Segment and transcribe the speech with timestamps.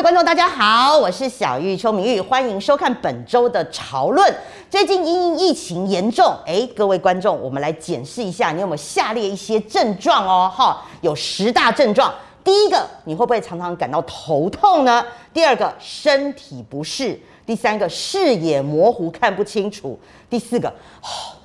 [0.00, 4.34] 位观众，大家好，我是小玉邱明玉，欢迎收看本周的潮论。
[4.70, 10.50] 最近因疫情严重，哎，各位观众，我们来检视一下，你有没有下列一些症状哦？
[10.50, 12.10] 哈，有十大症状。
[12.42, 15.04] 第一个，你会不会常常感到头痛呢？
[15.34, 17.14] 第二个，身体不适；
[17.44, 19.98] 第三个，视野模糊，看不清楚；
[20.30, 20.72] 第四个，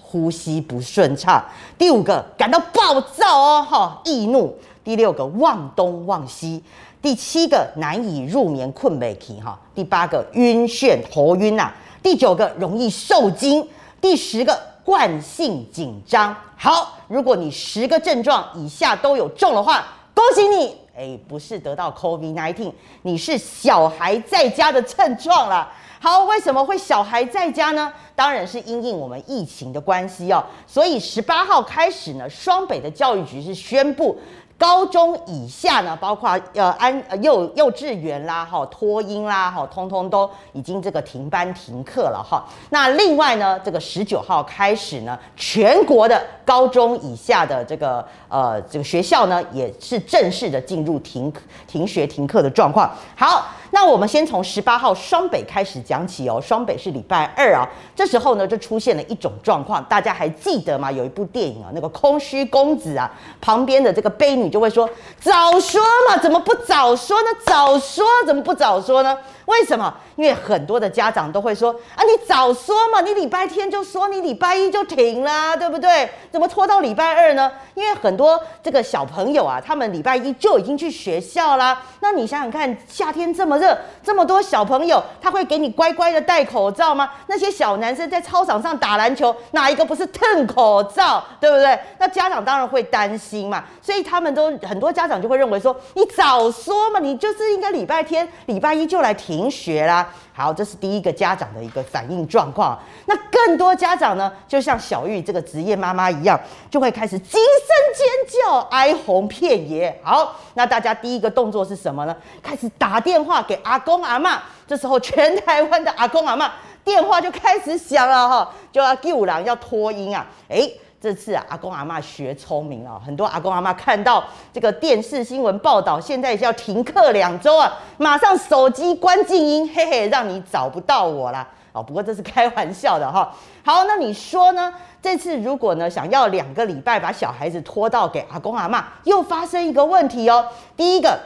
[0.02, 1.44] 呼吸不顺畅；
[1.78, 4.48] 第五个，感到暴躁哦，哈，易怒；
[4.82, 6.64] 第六个，忘东忘西。
[7.06, 9.56] 第七个难以入眠，困不起哈。
[9.76, 11.72] 第八个晕眩头晕呐、
[12.02, 13.64] 第九个容易受惊。
[14.02, 16.36] 第十个惯性紧张。
[16.58, 19.86] 好，如果你十个症状以下都有中的话，
[20.16, 25.72] 恭喜你，哎，不是得到 COVID-19，你是小孩在家的症状了。
[26.00, 27.94] 好，为什么会小孩在家呢？
[28.16, 30.44] 当然是因应我们疫情的关系哦。
[30.66, 34.18] 所以十八号开始呢，双北的教育局是宣布。
[34.58, 42.44] 高中以下呢，包括呃安幼幼稚园啦，哈托婴啦，哈通通都已经这个停班停课了哈。
[42.70, 51.32] 那另外呢，这个十九号开始呢，全国的高中以下的这个呃这个学校呢，也是正式的进入停
[51.68, 52.90] 停学停课的状况。
[53.16, 53.46] 好。
[53.76, 56.40] 那我们先从十八号双北开始讲起哦。
[56.42, 60.90] 双北是礼拜二啊，这时候呢就出现了一种状况，大家还记得吗？
[60.90, 67.28] 有一部电影啊，那个空虚公子啊，旁边的这个悲女就会说：“早说嘛，怎么不早说呢？
[67.46, 69.94] 早说怎么不早说呢？”为什么？
[70.16, 76.10] 因为很多的家长都会说啊，你早说嘛，你礼拜天就说，你礼拜一就停啦，对不对？
[76.32, 77.52] 怎么拖到礼拜二呢？
[77.76, 81.80] 因为很多这个小朋友啊，他们礼拜一就已经去学校啦。
[82.00, 87.12] 那你想想看，夏天这么热，这么多小朋友，他会给你乖乖的戴口罩吗？
[87.28, 91.78] 那些小男生在操场上打篮球，哪一个不是蹭口罩，对不对？
[92.00, 99.35] 那家长当然会担心嘛，所以他们都很多家长就会认为说，你早说嘛，你就是应该礼拜天、礼拜一就来停。
[99.36, 100.08] 停学啦！
[100.34, 102.80] 好，这是第一个家长的一个反应状况。
[103.06, 110.00] 那更多家长呢，就像小玉这个职业妈妈一样，就会开始惊声尖叫、哀鸿遍野。
[110.02, 112.16] 好，那大家第一个动作是什么呢？
[112.42, 114.42] 开始打电话给阿公阿妈。
[114.66, 116.50] 这时候，全台湾的阿公阿妈
[116.86, 120.26] 电话就开始响了哈，就要救人，要脱音啊！
[120.48, 120.70] 哎。
[121.02, 131.48] 这次啊，阿公阿妈学聪明了，很多阿公阿妈看到这个电视新闻报道，现在要停课两周啊，马上手机关静音，嘿嘿，让你找不到我啦。
[131.74, 133.32] 哦，不过这是开玩笑的哈。
[133.64, 134.74] 好，那你说呢？
[135.00, 140.44] 这次如果呢，想要两个礼拜把小孩子拖到给阿公阿妈，又发生一个问题哦。
[140.76, 141.20] 第一个，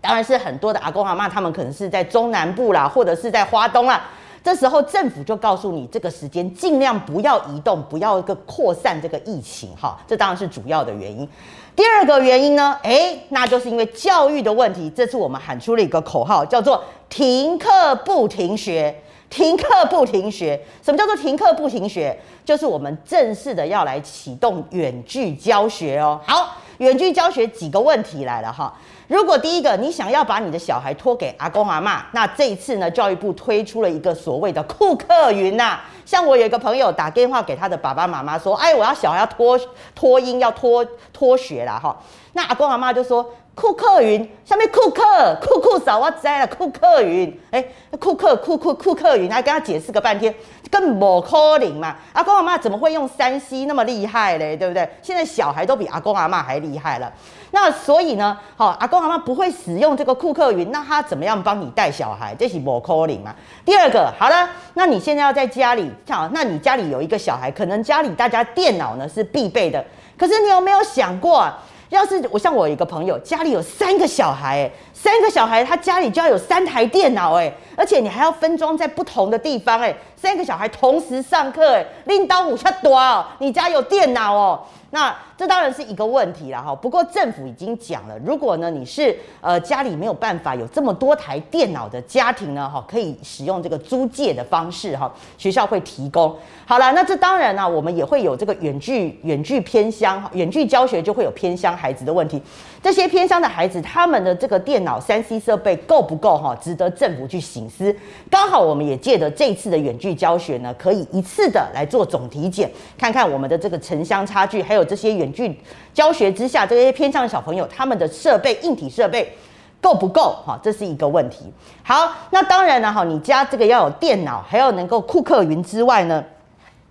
[0.00, 4.02] 当然是很多的阿公阿妈，他们可能是在中南部啦，或者是在花东啦。
[4.42, 11.28] 这时候政府就告诉你，这个时间尽量不要移动，不要一个扩散这个疫情哈，这当然是主要的原因。
[11.76, 14.90] 第二个原因呢，诶，那就是因为教育的问题。
[14.90, 18.94] 这次我们喊出了一个口号，叫做“停课不停学”。
[19.32, 22.14] 停课不停学，什么叫做停课不停学？
[22.44, 26.20] 就是我们正式的要来启动远距教学哦。
[26.26, 28.74] 好，远距教学几个问题来了哈。
[29.12, 35.78] 如果第一个，你想要把你的小孩托给阿公阿嬷，那这一次呢，教育部推出了一个所谓的库克云呐。
[36.06, 39.60] 像我有一个朋友打电话给他的爸爸妈妈说，哎，我要小孩要托
[39.94, 41.94] 托婴，要托托学啦哈。
[42.32, 43.22] 那阿公阿嬷就说。
[43.54, 45.02] 库克云，下面库克
[45.42, 47.62] 库库嫂我摘了库克云，哎，
[48.00, 50.34] 库克库库库克云，还跟他解释个半天，
[50.70, 51.94] 更不可能嘛！
[52.14, 54.56] 阿公阿妈怎么会用三 C 那么厉害嘞？
[54.56, 54.88] 对不对？
[55.02, 57.12] 现在小孩都比阿公阿妈还厉害了。
[57.50, 62.34] 那所以呢，好，阿公阿妈不会使用这个库克云，那他怎么样帮你带小孩？
[62.38, 63.34] 这是不可能嘛。
[63.66, 69.84] 第二个，好了，那你现在要在家里，好，那你家里有一个小孩，可能家里大家电脑呢是必备的，
[70.16, 71.52] 可是你有没有想过？
[71.92, 84.60] 要是我像我一个朋友，家里有三个小孩，哎，三个小孩，他家里就要有三台电脑，哎，而且你还要分装在不同的地方，哎，三个小孩同时上课，哎，拎刀五下多哦，你家有电脑哦。
[84.90, 86.74] 那这当然是一个问题了哈。
[86.74, 96.36] 不过政府已经讲了，如果呢你是呃家里没有办法有这么多台电脑的家庭呢哈，可以使用这个租借的方式哈，学校会提供。
[96.66, 102.40] 好了，那这当然呢，我们也会有这个远距远距偏乡远距教学就会有偏乡孩子的问题。
[102.82, 106.54] 这些偏乡的孩子，他们的这个电脑三 C 设备够不够哈？
[106.56, 107.96] 值得政府去行思。
[108.30, 114.82] 刚好我们也借着这次的远距教学呢，可以一次的来做总体检，看看我们的这个城乡差距，还有。
[114.92, 115.58] 这些远距
[115.94, 119.32] 教学之下，这些偏乡小朋友，他们的设备、硬体设备
[119.80, 120.36] 够不够？
[120.44, 121.50] 哈，这是一个问题。
[121.82, 126.22] 好，那当然了，哈，你家这个要有电脑，还要能够库克云之外呢，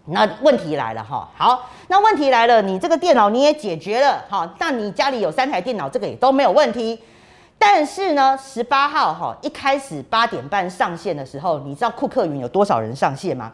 [0.06, 1.30] 那问题来了，哈。
[1.36, 6.98] 好，那问题来了，你这个电脑你也解决了，哈，那你家里有三台电脑，这个也都没有问题。
[7.64, 13.52] 但是呢，十八号哈一开始八点半上线的时候，你知道库克云有多少人上线吗？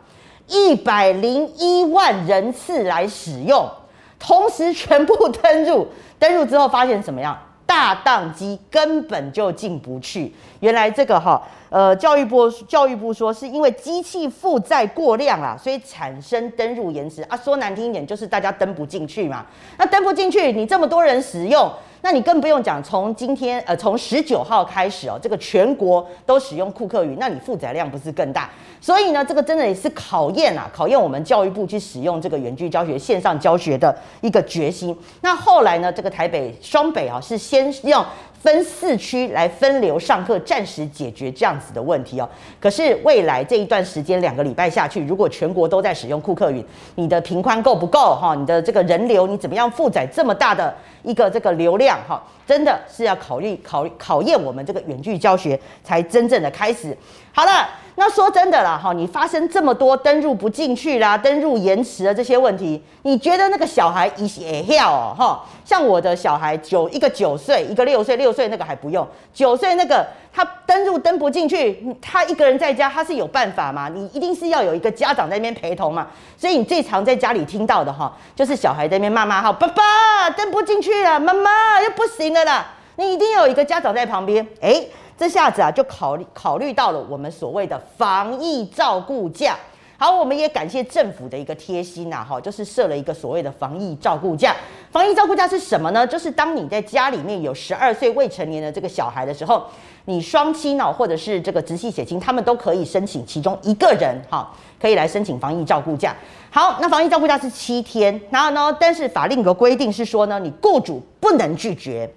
[0.48, 3.69] 一百零一万人次来使用，
[4.18, 5.86] 同时全部登入，
[6.18, 7.38] 登入之后发现怎么样？
[7.65, 10.33] 大宕机，根本就进不去。
[10.62, 17.36] 原来这个哈，呃，教育部教育部说是因为机器负载过量啦，所以产生登入延迟啊。
[17.36, 19.45] 说难听一点，就是大家登不进去嘛。
[19.77, 21.69] 那登不进去，你这么多人使用。
[22.01, 28.49] 那你更不用讲，从今天呃，从十九号开始哦，这个全国都使用库克语，那你负载量不是更大？
[28.79, 34.95] 所以呢，这个真的也是考验啊，考验我们教育部去使用这个远距教学、线上教学的一个决心。
[35.21, 38.05] 那后来呢，这个台北双北啊，是先用。
[38.47, 42.29] 分四区来分流上课，暂时解决这样子的问题哦。
[42.61, 46.63] 可是未来这一段时间两个礼拜下去，如果全国都在使用库克云，
[46.95, 48.33] 你的频宽够不够哈？
[48.35, 50.73] 你的这个人流你怎么样负载这么大的
[51.03, 52.23] 一个这个流量哈？
[52.47, 56.97] 真的是要考虑考考验我们这个远距教学才真正的开始。
[57.31, 57.67] 好了。
[57.99, 65.44] 那说真的啦，哈，你发生这么多登入不进去啦、登入延迟的这些问题，你觉得那个小孩也要哦，哈？
[65.65, 69.03] 像我的小孩九一个九岁，一个六岁，六岁那个还不用，
[69.33, 70.05] 九岁那个
[70.37, 73.89] 他登入登不进去，他一个人在家他是有办法吗？
[73.89, 76.05] 你一定是要有一个家长在那边陪同嘛。
[76.37, 82.67] 所以你最常在家里听到的哈，就是小孩在那边骂骂哈，爸爸登不进去了，妈妈又不行了啦。
[82.97, 84.85] 你一定要有一个家长在旁边，哎。
[85.19, 89.55] 这下子啊，就考虑考虑到了我们所谓的防疫照顾假。
[89.99, 94.55] 好，我们也感谢政府的一个贴心呐，哈，就是设了一个所谓的防疫照顾假。
[94.91, 96.05] 防疫照顾假是什么呢？
[96.05, 99.65] 就是当你在家里面有十二岁未成年的这个小孩的时候，
[100.05, 106.15] 你双亲呢，或者是这个直系血亲，他们都可以申请其中一个人，哈，可以来申请防疫照顾假。
[106.51, 112.07] 好，那防疫照顾假是七天，然后呢，但是法令有规定是说呢，你雇主不能拒绝，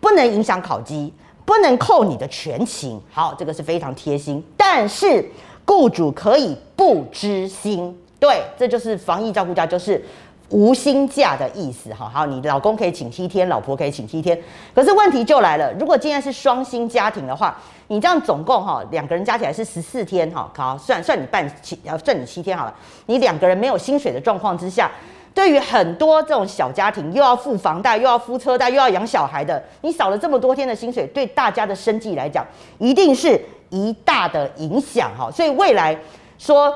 [0.00, 1.14] 不能影响考绩。
[1.44, 4.42] 不能扣你的全勤，好，这个是非常贴心。
[4.56, 5.28] 但是
[5.64, 10.04] 雇主可以不知薪，对，这就是防疫照顾假，就是
[10.48, 11.92] 无薪假的意思。
[11.94, 14.38] 哈，好，你老公可以请七天，老婆可以请七天。
[14.74, 17.56] 可是问题就来了，如果今天是双薪家庭的话，
[17.88, 22.74] 你这样总共哈两个人加起来是十四天，哈，好，算算你半七，要算你七天好了。
[23.06, 24.90] 你两个人没有薪水的状况之下。
[25.34, 32.46] 对于很多这种小家庭，又要付房贷，又要付车贷，又要养小孩的，你少了这么多天的薪水，对大家的生计来讲，
[32.78, 33.40] 一定是
[33.70, 35.30] 一大的影响哈。
[35.30, 35.96] 所以未来
[36.38, 36.72] 说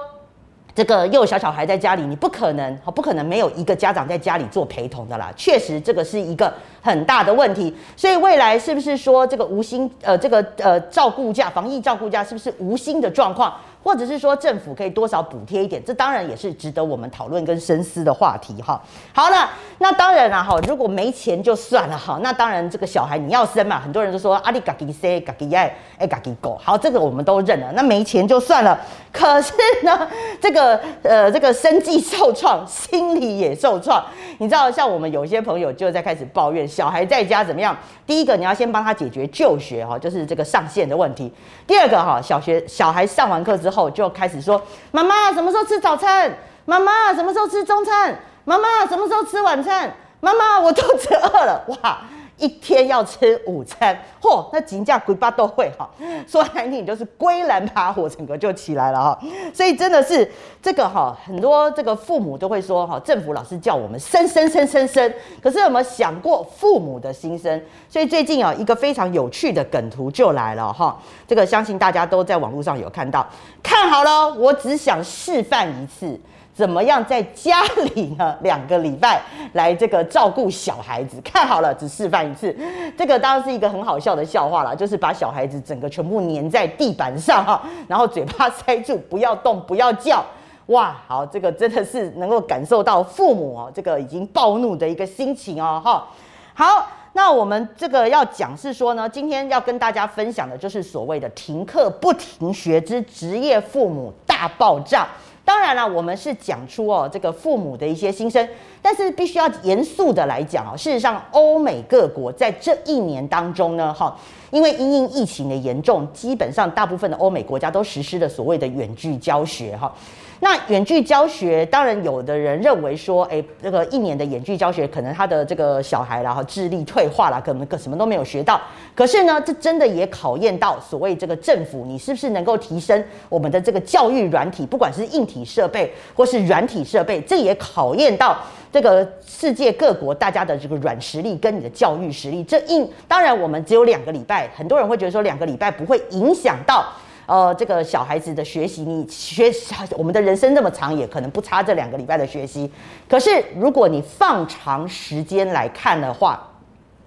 [0.74, 5.32] 这个又有小小孩在家里，你不可能，不可能没有一个家长在家里做陪同的啦。
[5.36, 6.52] 确实，这个是一个
[6.86, 7.74] 很大的问题。
[7.96, 13.52] 所以未来是不是说这个无薪呃这个呃照顾假、防疫照顾假是不是无薪的状况？
[13.82, 18.82] 或者是说政府可以多少补贴一点，这当然也是值得我们讨论跟深思的话题哈。
[19.12, 19.48] 好了，
[19.78, 27.70] 那当然了哈，如果没钱就算了哈，那当然这个小孩你要生嘛，很多人都说阿里嘎吉塞嘎吉爱哎嘎吉狗，好，这个我们都认了。
[27.74, 28.76] 那没钱就算了，
[29.12, 29.52] 可是
[29.84, 30.08] 呢，
[30.42, 34.04] 这个呃这个生计受创，心理也受创。
[34.38, 37.74] 你知道，像我们有些朋友就在开始抱怨，小孩在家怎么样？
[38.06, 41.32] 第一个你要先帮他解决就学哈，就是这个上线的问题。
[41.66, 43.86] 第二个哈，小学小孩上完课之后。
[43.96, 44.60] 就开始说
[44.92, 46.36] ：“妈妈什么时候吃早餐？
[46.66, 48.18] 妈妈什么时候吃中餐？
[48.44, 49.94] 妈妈什么时候吃晚餐？
[50.20, 51.64] 妈妈我肚子饿了！
[51.68, 52.02] 哇，
[52.38, 55.88] 一天要吃午餐，嚯，那金价鬼巴都会哈。
[56.26, 59.18] 说难听就是归兰爬火，整个就起来了哈。
[59.54, 60.30] 所以真的是
[60.62, 67.60] 这个哈，很多这个父母都会说哈，政府老是叫我们生生生生生，可是有没有想过父母的心声？
[67.88, 71.00] 所以最近啊，一个非常有趣的梗图就来了哈。
[71.26, 73.26] 这个相信大家都在网络上有看到。”
[73.62, 76.20] 看好了，我只想示范一次，
[76.56, 77.62] 怎么样在家
[77.94, 78.34] 里呢？
[78.40, 79.20] 两个礼拜
[79.52, 81.20] 来这个照顾小孩子。
[81.22, 82.56] 看好了，只示范一次。
[82.96, 90.24] 这个当然是一个很好笑的笑话啦，就是把小孩子整个全部粘在地板上哈，然后嘴巴塞住，不要动，不要叫。
[90.68, 96.06] 哇，好，这个真的是能够感受到父母哦，这个已经暴怒的一个心情哦，哈。
[96.54, 96.88] 好。
[97.12, 105.06] 那我们这个要讲是说呢，今天要跟大家分享的就是所谓的停课不停学之职业父母大爆炸。
[105.46, 108.46] 当然了，我们是讲出哦这个父母的一些心声，
[108.82, 110.76] 但是必须要严肃的来讲哦。
[110.76, 114.18] 事实上，欧美各国在这一年当中呢，哈，
[114.50, 119.92] 因为因应疫情的严重，基本上大部分的欧美国家都实施了所谓的远距教学，哈。
[120.38, 128.60] 那远距教学，当然有的人认为说，哎，这个一年的远距教学，可能他的这个小孩然后智力退化了，可能个什么都没有学到。
[128.94, 138.36] 可是呢，这真的也考验到所谓这个政府，你是不是能够提升我们的这个教育软体，不管是硬体设备或是软体设备，这也考验到
[138.72, 146.86] 这个世界各国大家的这个软实力跟你的教育实力，这应当然我们只有两个礼拜，很多人会觉得说两个礼拜不会影响到
[147.26, 149.50] 呃这个小孩子的学习，你学
[149.96, 152.70] 我们的人生那么长，也可能不差这两个礼拜的学习。
[153.08, 156.46] 可是如果你放长时间来看的话，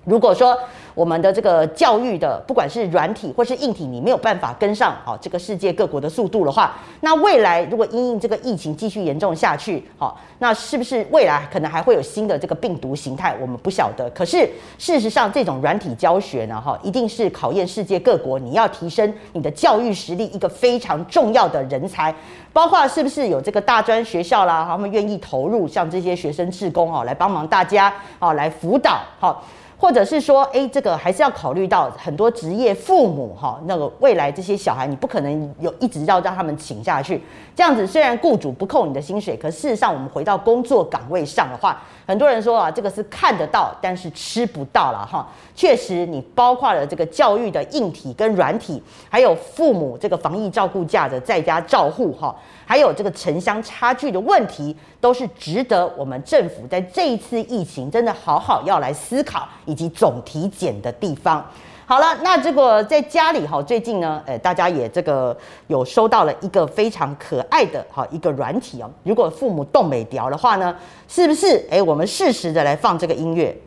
[0.05, 0.57] 如果说
[0.95, 13.35] 我们的这个教育的，不管是软体或是硬体，你没有办法跟上好这个世界各国的速度的话，那未来如果因应这个疫情继续严重下去，好，那是不是未来可能还会有新的这个病毒形态？
[13.39, 14.09] 我们不晓得。
[14.09, 22.13] 可是事实上，这种软体教学呢，哈，一定是考验世界各国你要提升你的教育实力一个非常重要的人才，
[22.51, 29.45] 包括是不是有这个大专学校啦，他们愿意投入像这些学生志工哦，来帮忙大家哦，来辅导好。
[29.79, 37.23] 或者是说，哎，这个还是要考虑到很多职业父母哈，那个未来这些小孩，你不可能有一直要让他们请下去。
[37.55, 45.25] 这样子虽然雇主不扣你的薪水，可事实上我们回到工作岗位上的话，很多人说啊，这个是看得到，但是吃不到了哈。
[45.55, 52.35] 确实，你包括了这个教育的硬体跟软体，还有父母这个防疫照顾假的在家照护哈。
[52.69, 61.43] 还有这个城乡差距的问题，都是值得我们政府在这一次疫情真的好好要来思考以及总体检的地方。
[61.87, 65.35] 好了，那这个在家里哈，最近呢，呃，大家也这个
[65.65, 68.91] 有收到了一个非常可爱的哈一个软体哦。
[69.01, 70.75] 如果父母动美调的话呢，
[71.07, 71.65] 是不是？
[71.71, 73.57] 哎，我们适时的来放这个音乐，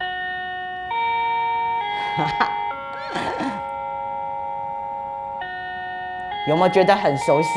[6.48, 7.48] 有没有觉得很熟悉？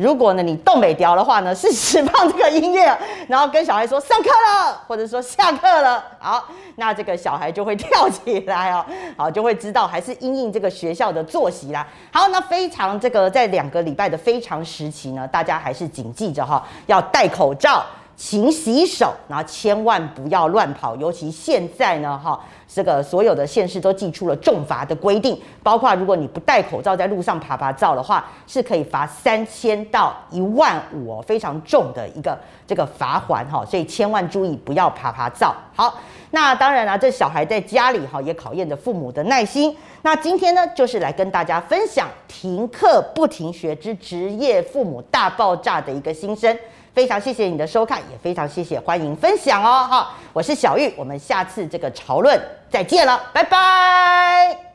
[0.00, 8.82] 如果呢你动美调的话呢， 是释放这个音乐，然后跟小孩说上课了，或者说下课了，好，那这个小孩就会跳起来哦，
[9.18, 11.86] 好，就会知道还是因应这个学校的作息啦。
[12.10, 17.84] 好，那非常这个在两个礼拜的非常时期呢，大家还是谨记着哈，要戴口罩。
[18.16, 22.38] 勤洗手，然后千万不要乱跑，尤其现在呢，哈，
[22.72, 35.52] 这个所有的县市都祭出了重罚的规定，包括如果你不戴口罩在路上爬爬照的话，是可以罚三千到一万五哦，非常重的一个这个罚锾哈，所以千万注意不要爬爬照。
[35.74, 35.98] 好，
[36.30, 39.76] 那当然了，这小孩在家里哈也考验着父母的耐心。
[40.02, 46.56] 那今天呢，就是来跟大家分享停课不停学之职业父母大爆炸的一个心声。
[46.92, 54.69] 非常谢谢你的收看，也非常谢谢，欢迎分享哦，哈，我是小玉，我们下次这个潮论再见了，拜拜。